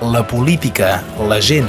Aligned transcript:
la 0.00 0.26
política, 0.26 1.02
la 1.28 1.40
gent. 1.40 1.68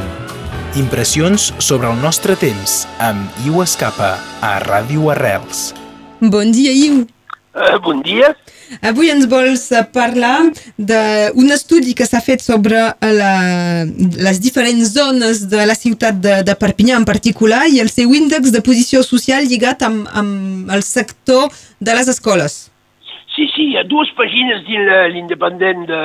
Impressions 0.76 1.54
sobre 1.60 1.90
el 1.92 2.00
nostre 2.00 2.38
temps 2.40 2.86
amb 3.04 3.28
Iu 3.44 3.60
Escapa 3.60 4.14
a 4.40 4.52
Ràdio 4.64 5.10
Arrels. 5.12 5.74
Bon 6.22 6.52
dia, 6.56 6.72
Iu. 6.72 7.04
Uh, 7.52 7.76
bon 7.84 8.00
dia. 8.06 8.32
Avui 8.88 9.12
ens 9.12 9.28
vols 9.28 9.66
parlar 9.92 10.46
d'un 10.80 11.52
estudi 11.52 11.92
que 11.92 12.08
s'ha 12.08 12.22
fet 12.24 12.40
sobre 12.40 12.86
la, 13.04 13.34
les 13.84 14.40
diferents 14.40 14.94
zones 14.96 15.44
de 15.52 15.66
la 15.68 15.76
ciutat 15.76 16.22
de, 16.24 16.38
de 16.48 16.56
Perpinyà 16.56 16.96
en 17.02 17.08
particular 17.10 17.66
i 17.68 17.82
el 17.84 17.92
seu 17.92 18.16
índex 18.16 18.56
de 18.56 18.64
posició 18.64 19.04
social 19.04 19.44
lligat 19.44 19.84
amb, 19.84 20.08
amb 20.16 20.72
el 20.72 20.88
sector 20.88 21.52
de 21.84 21.98
les 22.00 22.08
escoles. 22.08 22.70
Sí, 23.36 23.44
sí, 23.52 23.74
hi 23.74 23.76
ha 23.80 23.84
dues 23.84 24.08
pàgines 24.16 24.64
dins 24.68 24.88
l'independent 25.12 25.84
de, 25.92 26.02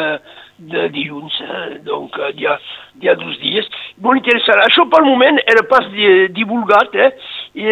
de 0.59 0.89
dilluns, 0.95 1.37
eh? 1.45 1.79
donc 1.85 2.17
hi 2.35 2.47
ha, 2.49 2.57
hi 3.01 3.09
ha 3.09 3.15
dos 3.21 3.39
dies. 3.43 3.69
Molt 4.05 4.23
interessant. 4.23 4.63
Això 4.65 4.87
pel 4.93 5.07
moment 5.09 5.41
era 5.45 5.65
pas 5.69 5.89
divulgat, 6.37 6.97
eh? 6.97 7.11
I, 7.57 7.67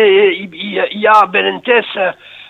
i, 0.44 0.70
hi 0.98 1.04
ha 1.08 1.18
ben 1.32 1.48
entès 1.56 1.92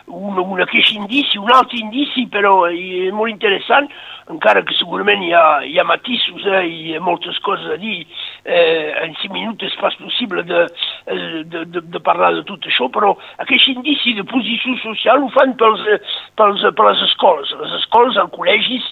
un, 0.07 0.39
una 0.39 0.67
queixa 0.67 0.97
indici, 0.99 1.39
un 1.39 1.53
altre 1.53 1.79
indici, 1.81 2.27
però 2.31 2.67
és 2.69 3.13
molt 3.15 3.33
interessant, 3.33 3.89
encara 4.33 4.63
que 4.65 4.75
segurament 4.79 5.23
hi 5.25 5.33
ha, 5.37 5.45
hi 5.69 5.79
ha 5.79 5.85
matisos 5.85 6.47
eh, 6.49 6.63
i 6.65 6.99
moltes 7.03 7.39
coses 7.45 7.75
a 7.75 7.79
dir. 7.81 8.05
Eh, 8.45 8.93
en 9.05 9.15
cinc 9.21 9.33
minuts 9.33 9.65
és 9.69 9.77
pas 9.81 9.95
possible 10.01 10.45
de, 10.49 10.63
de, 11.53 11.65
de, 11.73 11.83
de 11.93 12.01
parlar 12.05 12.33
de 12.37 12.45
tot 12.49 12.65
això, 12.69 12.89
però 12.93 13.15
aquest 13.45 13.69
indici 13.73 14.15
de 14.17 14.25
posició 14.29 14.77
social 14.83 15.25
ho 15.25 15.31
fan 15.35 15.55
pels, 15.61 15.85
pels, 16.41 16.65
per 16.77 16.89
les 16.91 17.05
escoles, 17.09 17.53
les 17.61 17.77
escoles, 17.81 18.21
els 18.21 18.33
col·legis, 18.37 18.89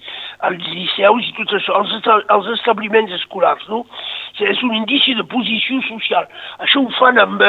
els 0.49 0.69
liceus 0.73 1.29
i 1.29 1.37
tot 1.39 1.57
això, 1.59 1.81
els, 1.81 2.11
els 2.37 2.51
establiments 2.57 3.13
escolars, 3.21 3.65
no? 3.73 3.85
És 4.43 4.63
un 4.65 4.73
indici 4.75 5.13
de 5.15 5.25
posició 5.29 5.79
social. 5.87 6.25
Això 6.65 6.81
ho 6.83 6.91
fan 6.97 7.21
amb, 7.21 7.43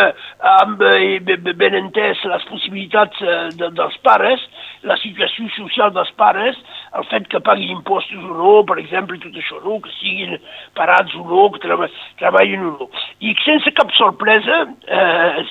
amb 0.59 0.83
ben 0.83 1.77
entès 1.80 2.19
les 2.27 2.43
possibilitats 2.49 3.23
de, 3.58 3.71
dels 3.73 3.95
pares, 4.05 4.43
la 4.83 4.97
situació 4.99 5.47
social 5.55 5.93
dels 5.95 6.11
pares, 6.19 6.59
el 6.97 7.05
fet 7.09 7.27
que 7.31 7.41
paguin 7.41 7.72
impostos 7.73 8.22
o 8.22 8.36
no, 8.38 8.52
per 8.69 8.77
exemple, 8.81 9.17
tot 9.22 9.38
això, 9.39 9.59
no? 9.63 9.80
que 9.81 9.91
siguin 9.97 10.36
parats 10.77 11.16
o 11.17 11.23
no, 11.25 11.47
que 11.53 11.61
treba, 11.63 11.88
treballin 12.22 12.67
o 12.69 12.73
no. 12.77 12.89
I 13.25 13.33
sense 13.41 13.73
cap 13.77 13.89
sorpresa, 13.97 14.59
eh, 14.86 15.45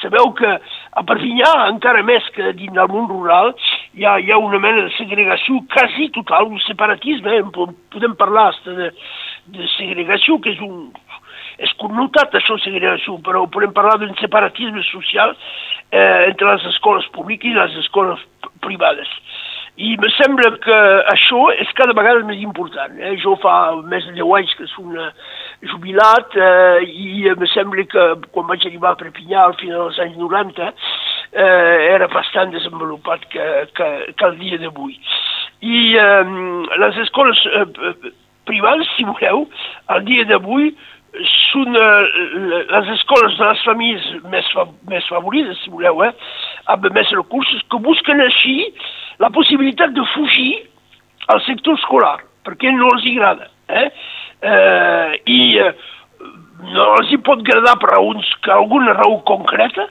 sabeu 0.00 0.32
que 0.38 0.52
a 0.56 1.04
Perpinyà, 1.08 1.52
encara 1.68 2.04
més 2.06 2.24
que 2.36 2.54
dins 2.56 2.72
del 2.76 2.88
món 2.92 3.10
rural, 3.10 3.52
hi 3.92 4.06
ha, 4.08 4.16
hi 4.20 4.32
ha 4.32 4.40
una 4.40 4.60
mena 4.62 4.86
de 4.86 4.94
segregació 4.96 5.60
quasi 5.72 6.08
total, 6.16 6.48
un 6.48 6.60
separatisme, 6.64 7.36
eh? 7.38 7.68
podem 7.92 8.16
parlar 8.16 8.50
de, 8.64 8.90
de 9.52 9.68
segregació, 9.76 10.40
que 10.40 10.56
és 10.56 10.64
un, 10.64 10.88
és 11.60 11.72
connotat 11.80 12.34
això 12.38 12.56
segregació, 12.60 13.18
però 13.24 13.44
podem 13.52 13.72
parlar 13.76 13.98
d'un 14.00 14.16
separatisme 14.20 14.82
social 14.88 15.36
eh, 15.92 16.28
entre 16.30 16.54
les 16.54 16.66
escoles 16.72 17.06
públiques 17.12 17.50
i 17.50 17.56
les 17.58 17.76
escoles 17.84 18.24
privades. 18.64 19.10
I 19.80 19.94
me 19.96 20.08
sembla 20.12 20.50
que 20.60 20.78
això 21.08 21.46
és 21.56 21.70
cada 21.78 21.94
vegada 21.96 22.20
més 22.28 22.42
important. 22.44 22.92
Eh? 23.00 23.14
Jo 23.22 23.38
fa 23.40 23.72
més 23.88 24.04
de 24.04 24.18
10 24.18 24.34
anys 24.36 24.52
que 24.58 24.68
soc 24.68 24.90
jubilat 25.70 26.36
eh, 26.36 26.84
i 26.84 27.32
me 27.38 27.48
sembla 27.48 27.86
que 27.88 28.04
quan 28.34 28.50
vaig 28.50 28.66
arribar 28.66 28.92
a 28.92 29.00
Perpinyà 29.00 29.46
al 29.46 29.56
final 29.56 29.86
dels 29.86 30.00
anys 30.04 30.18
90 30.20 30.68
eh, 30.68 31.94
era 31.94 32.10
bastant 32.12 32.52
desenvolupat 32.52 33.24
que, 33.32 33.48
que, 33.72 33.88
que 34.12 34.28
el 34.28 34.36
dia 34.42 34.60
d'avui. 34.60 34.98
I 35.64 35.96
eh, 35.96 36.32
les 36.84 36.98
escoles 37.06 37.40
eh, 37.48 38.12
privades, 38.44 38.90
si 38.96 39.08
voleu, 39.08 39.46
al 39.88 40.04
dia 40.04 40.28
d'avui 40.28 40.74
són 41.52 41.76
eh, 41.76 42.64
les 42.70 42.92
escoles 42.96 43.36
de 43.38 43.48
les 43.48 43.64
famílies 43.66 44.04
més, 44.32 44.48
fa, 44.56 44.66
més 44.88 45.08
favorides, 45.08 45.60
si 45.64 45.72
voleu, 45.72 46.04
eh, 46.06 46.12
amb 46.72 46.88
més 46.96 47.10
recursos, 47.16 47.64
que 47.70 47.80
busquen 47.84 48.20
així 48.24 48.72
la 49.22 49.30
possibilitat 49.30 49.94
de 49.94 50.04
fugir 50.16 50.52
al 51.30 51.40
sector 51.46 51.78
escolar, 51.78 52.18
perquè 52.46 52.72
no 52.74 52.90
els 52.96 53.06
agrada. 53.12 53.48
Eh? 53.70 53.88
Eh, 54.42 55.20
I 55.30 55.40
eh, 55.62 55.72
no 56.74 56.88
els 56.98 57.12
hi 57.12 57.18
pot 57.22 57.42
agradar 57.44 57.76
per 57.78 57.92
raons, 57.94 58.32
que 58.42 58.50
alguna 58.54 58.96
raó 58.98 59.20
concreta, 59.28 59.86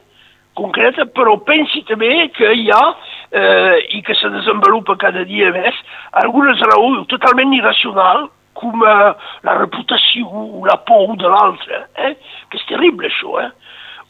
concreta, 0.60 1.08
però 1.16 1.38
pensi 1.48 1.86
també 1.88 2.28
que 2.36 2.52
hi 2.60 2.68
ha, 2.76 2.84
eh, 3.32 3.80
i 3.98 4.04
que 4.04 4.16
se 4.20 4.30
desenvolupa 4.36 5.00
cada 5.00 5.24
dia 5.28 5.54
més, 5.56 5.80
algunes 6.24 6.60
raons 6.74 7.08
totalment 7.12 7.56
irracionals, 7.56 8.30
com 8.60 8.84
eh, 8.84 9.12
la 9.48 9.58
reputació 9.62 10.28
o 10.28 10.66
la 10.68 10.76
por 10.86 11.16
de 11.18 11.32
l'altre, 11.32 11.86
eh? 11.96 12.16
que 12.52 12.60
és 12.60 12.68
terrible 12.68 13.08
això, 13.08 13.40
eh? 13.46 13.52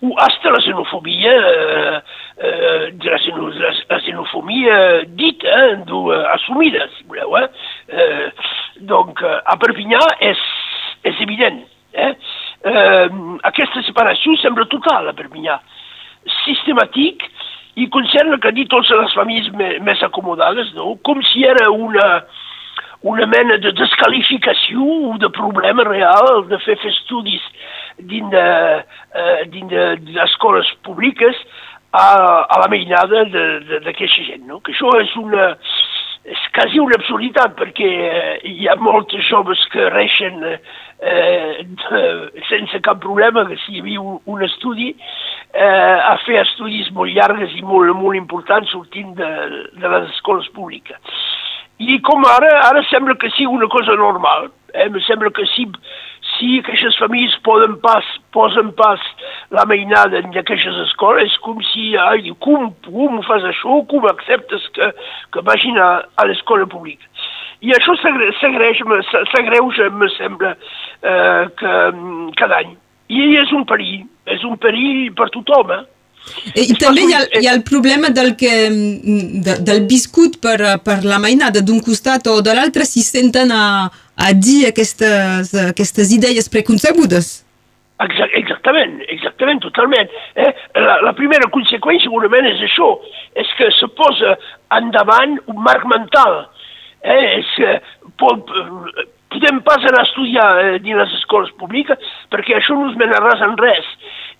O 0.02 0.16
hasta 0.18 0.50
la 0.50 0.62
xenofobia, 0.62 1.32
eh, 1.32 2.02
eh, 2.38 2.94
la, 3.04 3.18
xeno, 3.20 3.50
la, 3.50 4.00
xenofobia 4.00 5.04
dita, 5.06 5.48
eh, 5.48 6.26
assumida, 6.34 6.88
si 6.98 7.04
voleu. 7.06 7.38
Eh? 7.38 7.50
Eh, 7.88 8.32
donc, 8.82 9.22
a 9.22 9.58
Perpinyà 9.58 10.02
és, 10.20 10.42
és 11.04 11.22
evident. 11.22 11.62
Eh? 11.94 12.16
Eh, 12.66 13.08
aquesta 13.44 13.84
separació 13.86 14.34
sembla 14.42 14.66
total 14.72 15.12
a 15.12 15.14
Perpinyà, 15.14 15.60
sistemàtic, 16.42 17.28
i 17.76 17.88
concerne, 17.90 18.40
que 18.42 18.50
ha 18.50 18.56
dit, 18.56 18.70
totes 18.70 18.90
les 18.98 19.14
famílies 19.16 19.52
més 19.86 20.02
acomodades, 20.04 20.74
no? 20.76 20.96
com 21.06 21.22
si 21.30 21.46
era 21.48 21.70
una, 21.72 22.24
una 23.08 23.28
mena 23.30 23.58
de 23.62 23.72
desqualificació 23.78 24.82
o 25.12 25.18
de 25.22 25.30
problema 25.30 25.86
real 25.88 26.44
de 26.50 26.60
fer, 26.66 26.76
fer 26.82 26.92
estudis 26.92 27.46
dins 28.10 28.30
d'escoles 30.14 30.68
de, 30.68 30.78
uh, 30.78 30.84
públiques 30.88 31.38
a, 31.92 32.06
a 32.48 32.60
la 32.62 32.70
mainada 32.72 33.26
d'aquesta 33.26 34.28
gent, 34.30 34.46
no? 34.48 34.62
que 34.64 34.72
això 34.74 34.94
és 35.02 35.16
una, 35.20 35.50
és 36.24 36.46
quasi 36.56 36.80
una 36.80 36.96
absurditat 37.00 37.58
perquè 37.58 37.90
eh, 38.08 38.36
hi 38.48 38.70
ha 38.70 38.78
molts 38.80 39.18
joves 39.28 39.64
que 39.74 39.90
reixen 39.90 40.40
eh, 40.46 41.66
de, 41.66 42.04
sense 42.50 42.80
cap 42.86 43.02
problema, 43.04 43.48
que 43.50 43.58
si 43.66 43.76
hi 43.76 43.84
havia 43.84 44.02
un, 44.02 44.20
un 44.30 44.46
estudi, 44.46 44.92
eh, 45.52 45.98
a 46.14 46.16
fer 46.26 46.40
estudis 46.44 46.92
molt 46.96 47.12
llargues 47.16 47.58
i 47.58 47.66
molt, 47.66 47.92
molt 47.98 48.20
importants 48.20 48.72
sortint 48.72 49.16
de, 49.18 49.32
de 49.82 49.94
les 49.96 50.10
escoles 50.14 50.48
públiques. 50.56 51.20
I 51.82 51.98
com 52.06 52.24
ara, 52.30 52.54
ara 52.68 52.86
sembla 52.92 53.18
que 53.18 53.32
sigui 53.34 53.50
una 53.50 53.68
cosa 53.68 53.98
normal. 53.98 54.52
Eh? 54.76 54.86
Em 54.86 55.00
sembla 55.08 55.32
que 55.34 55.48
si, 55.56 55.66
si 56.42 56.58
aquestes 56.58 56.98
famílies 56.98 57.38
poden 57.46 57.78
pas, 57.86 58.06
posen 58.34 58.72
pas 58.74 59.02
la 59.54 59.66
mainada 59.70 60.18
en 60.18 60.34
aquestes 60.34 60.80
escoles, 60.88 61.38
com 61.46 61.62
si, 61.70 61.94
ai, 62.02 62.34
com, 62.42 62.72
com 62.88 63.22
fas 63.28 63.46
això, 63.46 63.84
com 63.86 64.08
acceptes 64.10 64.66
que, 64.74 64.90
que 65.32 65.46
vagin 65.46 65.78
a, 65.78 65.92
a 66.18 66.26
l'escola 66.26 66.66
pública. 66.66 67.06
I 67.62 67.76
això 67.78 67.94
s'agreuja, 68.02 69.90
me 69.94 70.10
sembla, 70.18 70.56
eh, 71.06 71.44
que, 71.62 71.74
cada 72.42 72.64
any. 72.64 72.74
I 73.12 73.36
és 73.38 73.54
un 73.54 73.68
perill, 73.70 74.08
és 74.26 74.42
un 74.48 74.58
perill 74.58 75.12
per 75.14 75.30
tothom, 75.36 75.76
eh? 75.78 75.84
I, 76.56 76.64
I 76.72 76.76
també 76.80 77.06
hi 77.06 77.14
ha, 77.16 77.22
hi 77.42 77.48
ha 77.48 77.54
el 77.54 77.64
problema 77.68 78.10
del, 78.14 78.34
que, 78.40 78.52
de, 79.46 79.58
del 79.68 79.86
viscut 79.90 80.40
per, 80.44 80.58
per 80.86 81.02
la 81.06 81.20
mainada 81.22 81.64
d'un 81.66 81.82
costat 81.84 82.28
o 82.32 82.40
de 82.46 82.56
l'altre 82.58 82.88
si 82.88 83.04
senten 83.06 83.54
a, 83.54 83.64
a 84.16 84.34
dir 84.34 84.66
aquestes, 84.70 85.54
aquestes 85.72 86.14
idees 86.18 86.50
preconcebudes. 86.52 87.42
Exactament, 88.02 88.96
exactament, 89.14 89.62
totalment. 89.62 90.10
Eh? 90.34 90.50
La, 90.82 90.98
la 91.06 91.14
primera 91.18 91.50
conseqüència 91.54 92.08
segurament 92.08 92.48
és 92.50 92.64
això, 92.66 92.96
és 93.38 93.52
que 93.60 93.70
se 93.78 93.90
posa 93.98 94.34
endavant 94.74 95.38
un 95.54 95.62
marc 95.62 95.86
mental. 95.90 96.46
Eh? 97.06 97.42
És 97.42 97.52
que 97.58 97.76
pot, 98.22 98.50
podem 99.32 99.62
pas 99.68 99.86
anar 99.86 100.02
a 100.02 100.08
estudiar 100.10 100.48
eh, 100.64 100.80
dins 100.84 101.00
les 101.00 101.14
escoles 101.20 101.54
públiques 101.62 102.12
perquè 102.34 102.58
això 102.58 102.76
no 102.78 102.90
es 102.92 102.98
menaràs 103.00 103.44
en 103.46 103.56
res 103.62 103.88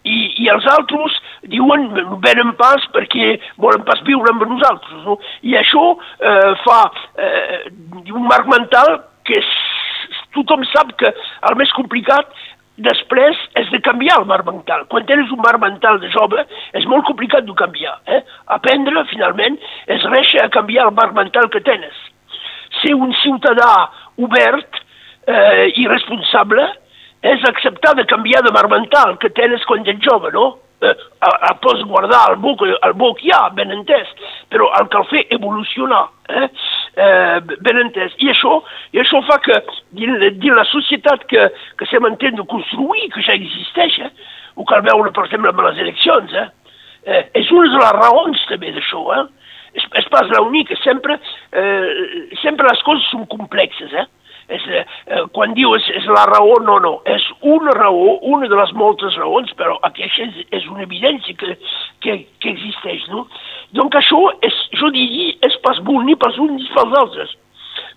i, 0.04 0.18
i 0.44 0.50
els 0.50 0.66
altres 0.74 1.18
diuen 1.52 1.90
venen 2.24 2.56
pas 2.60 2.86
perquè 2.96 3.36
volen 3.62 3.84
pas 3.88 4.02
viure 4.08 4.34
amb 4.34 4.46
nosaltres. 4.48 5.04
No? 5.06 5.18
I 5.46 5.58
això 5.60 5.84
eh, 5.94 6.54
fa 6.66 6.80
eh, 7.18 7.70
un 8.14 8.26
marc 8.28 8.50
mental 8.52 8.98
que 9.28 9.42
tothom 10.36 10.64
sap 10.72 10.96
que 11.00 11.12
el 11.12 11.60
més 11.60 11.72
complicat 11.78 12.32
després 12.82 13.38
és 13.60 13.70
de 13.70 13.82
canviar 13.84 14.20
el 14.22 14.28
marc 14.30 14.48
mental. 14.48 14.86
Quan 14.90 15.06
tens 15.06 15.32
un 15.34 15.42
marc 15.44 15.62
mental 15.62 16.00
de 16.02 16.10
jove 16.14 16.46
és 16.78 16.88
molt 16.90 17.06
complicat 17.06 17.46
de 17.46 17.56
canviar. 17.58 17.98
Eh? 18.08 18.22
Aprendre, 18.56 19.06
finalment, 19.12 19.60
és 19.92 20.08
réixer 20.10 20.42
a 20.42 20.52
canviar 20.54 20.88
el 20.90 20.96
marc 20.98 21.14
mental 21.18 21.50
que 21.54 21.62
tens. 21.66 21.98
Ser 22.82 22.96
un 22.96 23.14
ciutadà 23.22 23.90
obert 24.18 24.82
eh, 25.28 25.70
i 25.78 25.86
responsable 25.92 26.66
és 27.22 27.44
acceptar 27.48 27.96
de 27.96 28.06
canviar 28.06 28.42
de 28.44 28.52
mar 28.52 28.68
que 29.20 29.30
tens 29.30 29.66
quan 29.66 29.86
ets 29.86 30.04
jove, 30.04 30.32
no? 30.32 30.58
Eh, 30.82 30.96
a, 31.22 31.54
pots 31.62 31.84
guardar 31.86 32.32
el 32.32 32.38
bo, 32.42 32.56
el 32.66 32.96
hi 33.22 33.32
ha, 33.32 33.50
ben 33.54 33.70
entès, 33.72 34.08
però 34.50 34.72
el 34.80 34.88
cal 34.90 35.06
fer 35.06 35.28
evolucionar. 35.30 36.08
Eh? 36.30 36.48
eh, 36.96 37.42
ben 37.62 37.82
entès. 37.84 38.16
I 38.18 38.32
això, 38.34 38.62
i 38.96 39.02
això 39.02 39.22
fa 39.28 39.38
que, 39.46 39.58
dins, 39.98 40.24
dins 40.40 40.58
la 40.58 40.66
societat 40.72 41.28
que, 41.30 41.50
que 41.78 41.86
se 41.86 42.00
manté 42.00 42.32
de 42.32 42.46
construir, 42.50 43.10
que 43.14 43.22
ja 43.22 43.38
existeix, 43.38 44.00
eh, 44.08 44.10
ho 44.56 44.66
cal 44.66 44.82
veure, 44.88 45.14
per 45.14 45.28
exemple, 45.28 45.52
amb 45.54 45.64
les 45.68 45.84
eleccions, 45.86 46.34
eh, 46.34 46.48
eh, 47.06 47.24
és 47.44 47.52
una 47.52 47.70
de 47.70 47.84
les 47.84 47.94
raons 48.00 48.48
també 48.50 48.74
d'això, 48.76 49.06
eh? 49.20 49.28
És, 49.78 49.86
és 50.02 50.08
pas 50.12 50.28
l'única, 50.34 50.76
sempre, 50.84 51.16
eh, 51.56 52.34
sempre 52.42 52.68
les 52.68 52.82
coses 52.84 53.06
són 53.14 53.30
complexes, 53.32 53.94
eh? 53.94 54.08
És, 54.50 54.64
eh, 54.68 54.86
quan 55.36 55.54
diu 55.58 55.76
és, 55.78 55.86
és 55.96 56.08
la 56.12 56.26
raó, 56.30 56.58
no, 56.66 56.80
no, 56.84 56.94
és 57.06 57.28
una 57.42 57.76
raó, 57.78 58.18
una 58.34 58.50
de 58.52 58.58
les 58.58 58.74
moltes 58.74 59.16
raons, 59.22 59.54
però 59.60 59.78
aquesta 59.88 60.26
és, 60.28 60.42
és 60.60 60.68
una 60.72 60.84
evidència 60.88 61.38
que, 61.38 61.58
que, 62.02 62.18
que 62.40 62.56
existeix, 62.56 63.06
no? 63.14 63.28
Donc 63.78 63.96
això, 63.96 64.24
és, 64.44 64.58
jo 64.80 64.92
diria, 64.92 65.38
és 65.48 65.56
pas 65.64 65.80
bon 65.86 66.06
ni 66.06 66.18
pels 66.20 66.42
uns 66.42 66.60
ni 66.60 66.74
pels 66.76 67.00
altres 67.04 67.38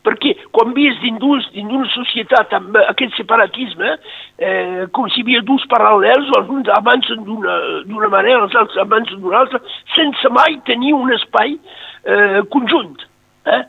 perquè 0.05 0.35
quan 0.55 0.75
vius 0.77 0.97
dins 1.03 1.21
d'una 1.55 1.89
societat 1.95 2.53
amb 2.57 2.77
aquest 2.85 3.17
separatisme, 3.19 3.95
eh, 4.39 4.85
com 4.93 5.09
si 5.09 5.23
hi 5.23 5.25
havia 5.25 5.43
dos 5.49 5.65
paral·lels, 5.71 6.33
alguns 6.37 6.69
avancen 6.77 7.25
d'una 7.25 8.11
manera, 8.13 8.45
els 8.45 8.55
altres 8.55 8.81
avancen 8.85 9.23
d'una 9.23 9.45
altra, 9.45 9.63
sense 9.97 10.33
mai 10.37 10.61
tenir 10.69 10.95
un 10.95 11.13
espai 11.17 11.57
eh, 11.57 12.43
conjunt. 12.53 13.07
Eh? 13.49 13.63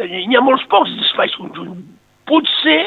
Hi 0.00 0.36
ha 0.36 0.44
molts 0.44 0.64
pocs 0.70 0.94
espais 1.10 1.34
conjunts. 1.38 1.99
Potser, 2.30 2.80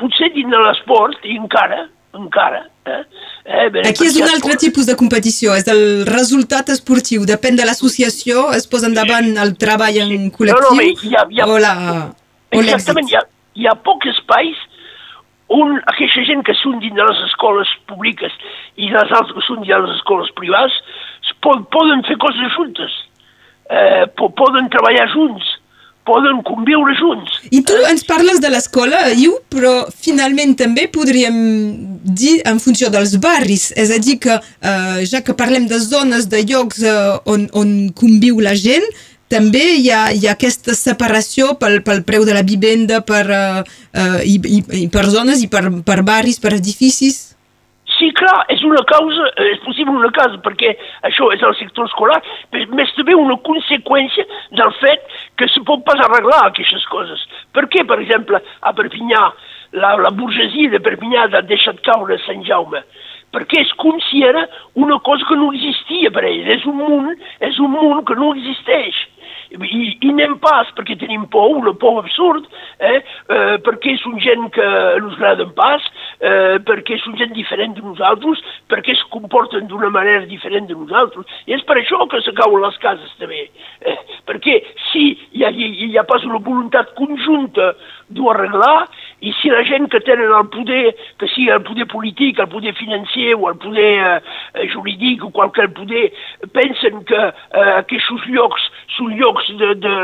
potser 0.00 0.32
dins 0.34 0.50
de 0.52 0.60
l'esport, 0.66 1.24
i 1.24 1.38
encara, 1.38 1.86
encara. 2.18 2.64
Eh? 2.88 3.02
Eh, 3.44 3.66
bé, 3.72 3.84
Aquí 3.88 4.08
és 4.08 4.16
un 4.18 4.26
altre 4.26 4.54
esport... 4.54 4.64
tipus 4.66 4.88
de 4.88 4.96
competició, 4.98 5.56
és 5.56 5.68
el 5.72 6.06
resultat 6.08 6.72
esportiu, 6.74 7.26
depèn 7.28 7.58
de 7.58 7.66
l'associació, 7.68 8.48
es 8.56 8.66
posa 8.70 8.90
endavant 8.90 9.34
el 9.44 9.54
treball 9.60 10.00
en 10.04 10.30
col·lectiu 10.34 10.64
no, 10.64 10.74
no, 10.78 10.88
hi 10.88 11.14
ha, 11.14 11.26
hi 11.30 11.42
ha, 11.42 11.46
o 11.48 11.60
la... 11.62 11.74
Exactament, 12.58 13.10
hi 13.12 13.18
ha, 13.20 13.24
hi 13.58 13.68
ha 13.68 13.76
pocs 13.86 14.10
espais 14.14 14.58
on 15.48 15.78
aquesta 15.88 16.24
gent 16.28 16.42
que 16.44 16.54
són 16.60 16.76
dins 16.82 16.96
de 16.96 17.04
les 17.08 17.20
escoles 17.24 17.70
públiques 17.88 18.34
i 18.76 18.90
les 18.92 19.12
altres 19.16 19.36
que 19.36 19.44
són 19.46 19.62
dins 19.62 19.72
de 19.72 19.80
les 19.86 19.94
escoles 19.96 20.32
privades 20.36 20.76
poden 21.44 22.04
fer 22.08 22.16
coses 22.20 22.52
juntes, 22.56 22.92
eh, 23.70 24.04
poden 24.16 24.68
treballar 24.72 25.08
junts, 25.12 25.57
poden 26.08 26.40
conviure 26.46 26.94
junts. 26.98 27.40
I 27.52 27.60
tu 27.66 27.76
ens 27.90 28.06
parles 28.08 28.40
de 28.42 28.50
l'escola, 28.52 29.04
Iu, 29.12 29.36
però 29.52 29.74
finalment 29.92 30.56
també 30.58 30.88
podríem 30.92 31.36
dir 32.02 32.38
en 32.48 32.62
funció 32.62 32.90
dels 32.94 33.18
barris, 33.22 33.68
és 33.76 33.92
a 33.94 34.00
dir 34.02 34.18
que 34.24 34.38
eh, 34.38 35.04
ja 35.08 35.22
que 35.24 35.36
parlem 35.36 35.68
de 35.70 35.78
zones, 35.84 36.30
de 36.32 36.42
llocs 36.48 36.82
eh, 36.82 36.96
on, 37.28 37.46
on 37.52 37.76
conviu 37.98 38.40
la 38.44 38.56
gent, 38.58 38.88
també 39.28 39.64
hi 39.76 39.90
ha, 39.92 40.08
hi 40.16 40.26
ha 40.26 40.34
aquesta 40.34 40.74
separació 40.76 41.52
pel, 41.60 41.82
pel 41.84 42.04
preu 42.08 42.24
de 42.24 42.36
la 42.36 42.44
vivenda 42.46 43.02
per, 43.04 43.24
uh, 43.28 43.60
uh, 43.92 44.20
i, 44.24 44.38
i, 44.40 44.60
i 44.84 44.86
per 44.92 45.04
zones 45.12 45.44
i 45.44 45.50
per, 45.52 45.66
per 45.84 46.00
barris, 46.06 46.40
per 46.40 46.54
edificis? 46.56 47.26
Sí, 47.98 48.12
clar, 48.14 48.44
és 48.52 48.60
una 48.62 48.80
causa, 48.86 49.24
és 49.42 49.58
possible 49.64 49.96
una 49.98 50.10
causa, 50.14 50.38
perquè 50.44 50.70
això 51.08 51.32
és 51.34 51.42
el 51.42 51.56
sector 51.58 51.88
escolar, 51.88 52.20
però 52.52 52.78
més 52.78 52.92
també 52.94 53.16
una 53.18 53.34
conseqüència 53.42 54.24
del 54.54 54.70
fet 54.78 55.17
pot 55.68 55.84
pas 55.86 56.00
arreglar 56.06 56.46
aquestes 56.46 56.86
coses. 56.92 57.22
Per 57.52 57.66
què, 57.72 57.84
per 57.88 58.00
exemple, 58.02 58.40
a 58.40 58.72
Perpinyà, 58.76 59.22
la, 59.78 59.94
la 60.00 60.12
burgesia 60.16 60.72
de 60.72 60.80
Perpinyà 60.84 61.28
ha 61.28 61.44
deixat 61.44 61.84
caure 61.86 62.18
Sant 62.24 62.42
Jaume? 62.48 62.82
perquè 63.28 63.60
és 63.60 63.72
com 63.76 63.98
si 64.06 64.22
era 64.24 64.46
una 64.80 64.98
cosa 65.04 65.26
que 65.28 65.36
no 65.36 65.50
existia 65.52 66.08
per 66.14 66.24
ells, 66.24 66.48
és 66.54 66.62
un 66.68 66.78
món, 66.80 67.10
és 67.44 67.58
un 67.60 67.74
món 67.74 68.00
que 68.08 68.16
no 68.16 68.30
existeix 68.32 69.02
i, 69.50 69.80
i 70.02 70.10
anem 70.12 70.36
pas 70.42 70.68
perquè 70.76 70.96
tenim 71.00 71.24
por, 71.32 71.50
una 71.56 71.72
por 71.80 72.00
absurd, 72.02 72.46
eh? 72.80 73.00
eh, 73.00 73.56
perquè 73.64 73.96
són 74.02 74.18
gent 74.22 74.48
que 74.54 74.66
no 75.00 75.08
ens 75.08 75.18
agraden 75.18 75.52
pas, 75.56 75.84
eh, 76.20 76.58
perquè 76.68 76.98
són 77.02 77.16
gent 77.20 77.34
diferent 77.36 77.76
de 77.76 77.84
nosaltres, 77.84 78.42
perquè 78.70 78.94
es 78.96 79.04
comporten 79.14 79.68
d'una 79.70 79.90
manera 79.94 80.26
diferent 80.28 80.68
de 80.68 80.76
nosaltres. 80.76 81.26
I 81.48 81.56
és 81.56 81.64
per 81.68 81.78
això 81.80 82.04
que 82.10 82.20
s'acaben 82.24 82.64
les 82.64 82.80
cases 82.84 83.14
també. 83.20 83.46
Eh? 83.80 83.98
Perquè 84.28 84.60
si 84.90 85.10
hi 85.32 85.46
ha, 85.46 85.52
hi 85.52 85.94
ha 85.96 86.06
pas 86.08 86.24
una 86.28 86.42
voluntat 86.44 86.92
conjunta 86.98 87.72
d'ho 88.08 88.30
arreglar, 88.32 88.88
i 89.28 89.32
si 89.40 89.50
la 89.52 89.62
gent 89.68 89.88
que 89.92 90.00
tenen 90.06 90.32
el 90.32 90.48
poder, 90.48 90.94
que 91.20 91.28
sigui 91.34 91.50
el 91.52 91.62
poder 91.66 91.86
polític, 91.90 92.38
el 92.40 92.48
poder 92.48 92.74
financer 92.78 93.34
o 93.36 93.50
el 93.50 93.58
poder 93.60 94.22
eh, 94.54 94.68
jurídic 94.72 95.24
o 95.24 95.30
qualque 95.30 95.68
poder, 95.76 96.12
pensen 96.52 97.04
que 97.08 97.22
eh, 97.28 97.72
aquests 97.76 98.28
llocs 98.32 98.68
són 98.96 99.14
llocs 99.18 99.50
de, 99.60 99.74
de, 99.84 99.94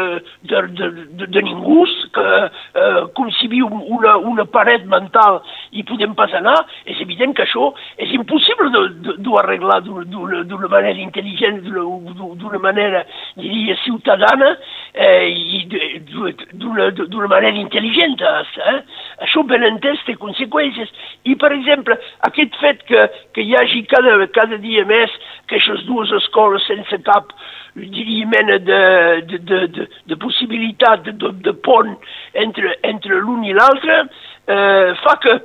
de, 0.51 0.63
de, 0.79 0.91
de, 1.19 1.29
de 1.35 1.43
ningú, 1.43 1.85
que 2.15 2.27
eh, 2.45 3.01
com 3.17 3.31
si 3.39 3.49
viu 3.51 3.69
una, 3.69 4.17
una 4.17 4.45
paret 4.45 4.85
mental 4.91 5.41
i 5.75 5.85
podem 5.87 6.15
pas 6.19 6.33
anar, 6.37 6.57
és 6.87 7.01
evident 7.03 7.35
que 7.35 7.45
això 7.47 7.71
és 8.01 8.13
impossible 8.15 8.71
d'ho 8.71 9.39
arreglar 9.41 9.81
d'una 9.85 10.71
manera 10.71 10.99
intel·ligent, 11.01 11.63
d'una 11.65 12.61
manera, 12.63 13.05
diria, 13.41 13.77
ciutadana 13.83 14.55
eh, 14.93 15.29
i 15.33 15.65
d'una 15.67 17.31
manera 17.31 17.57
intel·ligent. 17.59 18.21
Eh? 18.25 18.79
Això 19.23 19.45
ben 19.47 19.63
entès 19.67 20.03
té 20.07 20.17
conseqüències. 20.19 20.91
I, 21.31 21.37
per 21.39 21.53
exemple, 21.55 21.97
aquest 22.27 22.57
fet 22.63 22.83
que, 22.89 23.07
que 23.35 23.45
hi 23.45 23.55
hagi 23.59 23.85
cada, 23.91 24.17
cada 24.35 24.59
dia 24.63 24.85
més 24.89 25.13
que 25.47 25.61
aquestes 25.61 25.85
dues 25.87 26.11
escoles 26.19 26.67
sense 26.67 26.99
cap 27.07 27.31
diria, 27.75 28.27
mena 28.27 28.59
de, 28.59 28.81
de, 29.27 29.39
de, 29.39 29.61
de, 29.69 29.87
de 30.07 30.17
possibilitat 30.17 31.05
de, 31.05 31.13
de, 31.13 31.33
de 31.47 31.53
pont 31.67 31.95
entre, 32.35 32.77
entre 32.83 33.21
l'un 33.21 33.45
i 33.45 33.55
l'altre, 33.57 34.05
eh, 34.47 34.95
fa 35.03 35.17
que 35.23 35.39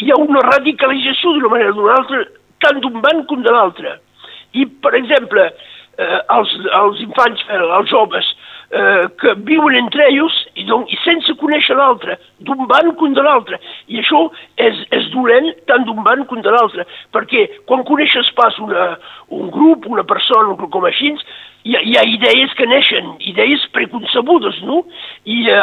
hi 0.00 0.10
ha 0.12 0.20
una 0.20 0.44
radicalització 0.48 1.34
d'una 1.34 1.52
manera 1.52 1.74
o 1.74 1.78
d'una 1.78 1.96
altra, 2.00 2.22
tant 2.64 2.80
d'un 2.82 3.00
banc 3.04 3.26
com 3.28 3.42
de 3.44 3.54
l'altre. 3.54 3.98
I, 4.56 4.64
per 4.82 4.94
exemple, 4.96 5.44
eh, 5.98 6.20
els, 6.38 6.54
els 6.80 7.02
infants, 7.04 7.44
els 7.58 7.90
joves, 7.92 8.32
eh, 8.70 9.08
que 9.20 9.34
viuen 9.48 9.76
entre 9.78 10.06
ells 10.10 10.36
i, 10.54 10.64
donc, 10.68 10.90
i 10.92 10.98
sense 11.04 11.34
conèixer 11.40 11.76
l'altre, 11.78 12.18
d'un 12.44 12.66
banc 12.70 12.96
com 13.00 13.14
de 13.16 13.24
l'altre. 13.24 13.60
I 13.88 14.00
això 14.02 14.24
és, 14.60 14.80
és 14.94 15.10
dolent 15.14 15.50
tant 15.70 15.86
d'un 15.88 16.02
banc 16.06 16.28
com 16.30 16.42
de 16.44 16.52
l'altre, 16.54 16.86
perquè 17.14 17.46
quan 17.68 17.86
coneixes 17.88 18.30
pas 18.38 18.58
una, 18.64 18.90
un 19.34 19.50
grup, 19.54 19.88
una 19.88 20.04
persona 20.08 20.56
com 20.68 20.88
així, 20.88 21.14
hi 21.64 21.74
ha, 21.76 21.82
hi 21.82 21.96
ha 21.98 22.04
idees 22.06 22.52
que 22.58 22.66
neixen, 22.66 23.14
idees 23.30 23.64
preconcebudes, 23.74 24.60
no? 24.66 24.84
I 25.28 25.38
eh, 25.50 25.58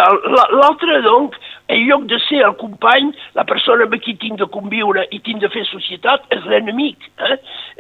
l'altre, 0.60 1.00
doncs, 1.06 1.38
en 1.72 1.82
lloc 1.88 2.06
de 2.12 2.20
ser 2.28 2.44
el 2.46 2.56
company, 2.60 3.10
la 3.38 3.46
persona 3.48 3.88
amb 3.88 3.96
qui 4.04 4.14
tinc 4.22 4.38
de 4.42 4.48
conviure 4.54 5.06
i 5.16 5.20
tinc 5.26 5.42
de 5.42 5.50
fer 5.54 5.64
societat, 5.70 6.28
és 6.36 6.44
l'enemic. 6.52 7.08
Eh? 7.26 7.38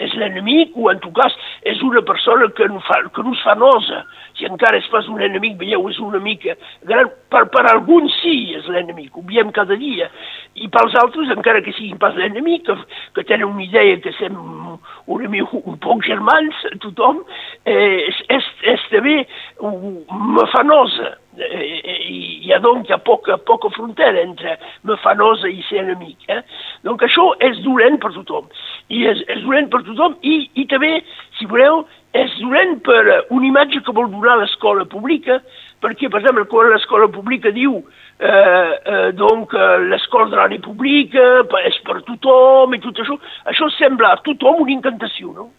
És 0.07 0.15
l'enemic 0.17 0.73
o, 0.79 0.89
en 0.89 1.01
tot 1.03 1.13
cas, 1.19 1.35
és 1.69 1.83
una 1.85 2.01
persona 2.07 2.49
que 2.57 2.69
no, 2.71 2.81
fa, 2.87 3.01
que 3.13 3.25
no 3.25 3.35
es 3.35 3.43
fa 3.45 3.53
nosa. 3.59 4.01
Si 4.39 4.47
encara 4.49 4.79
es 4.81 4.87
fas 4.91 5.07
un 5.11 5.21
enemic, 5.21 5.59
veieu, 5.59 5.85
és 5.91 5.99
una 6.01 6.21
mica 6.23 6.57
gran. 6.89 7.11
Per, 7.29 7.45
per 7.53 7.65
alguns 7.69 8.15
sí 8.23 8.55
és 8.57 8.65
l'enemic, 8.71 9.13
ho 9.13 9.25
veiem 9.27 9.53
cada 9.55 9.77
dia. 9.77 10.09
I 10.55 10.69
pels 10.71 10.95
altres, 11.01 11.31
encara 11.33 11.61
que 11.65 11.73
siguin 11.75 11.99
pas 11.99 12.15
l'enemic, 12.15 12.63
que, 12.67 12.75
que 13.17 13.25
tenen 13.27 13.49
una 13.49 13.63
idea 13.65 13.97
que 13.99 14.13
sem 14.15 14.35
una 14.35 15.29
mica 15.29 15.59
un 15.59 15.75
poc 15.83 16.05
germans, 16.07 16.63
tothom, 16.83 17.21
eh, 17.67 18.07
és, 18.31 18.47
és, 18.71 18.87
també 18.93 19.19
mafanosa 19.59 21.15
i 21.35 22.19
hi 22.45 22.53
ha 22.53 22.59
donc 22.63 22.87
hi 22.87 22.93
ha 22.93 22.99
poca, 23.03 23.37
poca 23.37 23.69
frontera 23.75 24.21
entre 24.21 24.55
mafanosa 24.87 25.49
i 25.49 25.61
ser 25.69 25.83
enemic. 25.83 26.23
Eh? 26.29 26.41
Donc 26.87 27.03
això 27.03 27.31
és 27.43 27.59
dolent 27.65 27.99
per 28.01 28.13
tothom. 28.15 28.47
I 28.89 29.05
és, 29.11 29.21
és 29.27 29.43
dolent 29.43 29.69
per 29.73 29.83
tothom 29.87 30.17
i, 30.21 30.45
i 30.55 30.65
també, 30.71 30.97
si 31.39 31.47
voleu, 31.51 31.83
és 32.15 32.31
dolent 32.39 32.79
per 32.85 33.01
una 33.29 33.47
imatge 33.47 33.83
que 33.83 33.95
vol 33.95 34.07
donar 34.11 34.39
l'escola 34.39 34.85
pública, 34.87 35.41
perquè, 35.83 36.09
per 36.09 36.21
exemple, 36.21 36.47
quan 36.51 36.71
l'escola 36.71 37.09
pública 37.11 37.51
diu 37.55 37.81
eh, 37.81 38.04
eh, 38.19 39.11
donc 39.13 39.53
l'escola 39.53 40.29
de 40.29 40.35
la 40.39 40.47
república 40.47 41.25
és 41.65 41.79
per 41.87 42.01
tothom 42.07 42.75
i 42.75 42.81
tot 42.83 43.01
això, 43.03 43.17
això 43.51 43.69
sembla 43.77 44.13
a 44.13 44.21
tothom 44.23 44.63
una 44.63 44.75
incantació, 44.75 45.33
no? 45.35 45.49